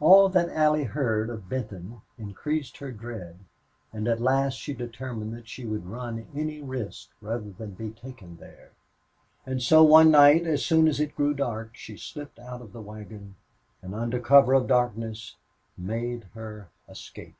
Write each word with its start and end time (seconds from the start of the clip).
All 0.00 0.28
that 0.30 0.48
Allie 0.48 0.82
heard 0.82 1.30
of 1.30 1.48
Benton 1.48 2.00
increased 2.18 2.78
her 2.78 2.90
dread, 2.90 3.38
and 3.92 4.08
at 4.08 4.18
last 4.20 4.54
she 4.54 4.74
determined 4.74 5.32
that 5.34 5.46
she 5.46 5.66
would 5.66 5.86
run 5.86 6.26
any 6.34 6.60
risk 6.60 7.10
rather 7.20 7.50
than 7.50 7.74
be 7.74 7.92
taken 7.92 8.38
there. 8.38 8.72
And 9.46 9.62
so 9.62 9.84
one 9.84 10.10
night, 10.10 10.48
as 10.48 10.64
soon 10.64 10.88
as 10.88 10.98
it 10.98 11.14
grew 11.14 11.32
dark, 11.32 11.76
she 11.76 11.96
slipped 11.96 12.40
out 12.40 12.60
of 12.60 12.72
the 12.72 12.82
wagon 12.82 13.36
and, 13.80 13.94
under 13.94 14.18
cover 14.18 14.52
of 14.52 14.66
darkness, 14.66 15.36
made 15.76 16.24
her 16.34 16.70
escape. 16.88 17.36